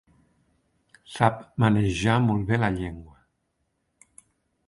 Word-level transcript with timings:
Sap 1.15 1.35
manejar 1.65 2.17
molt 2.29 2.49
bé 2.53 2.59
la 2.63 2.71
llengua. 2.77 3.17